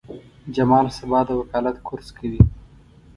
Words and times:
جمال 0.55 0.87
سبا 0.97 1.19
د 1.27 1.29
وکالت 1.41 1.75
کورس 1.87 2.07
کوي. 2.17 2.41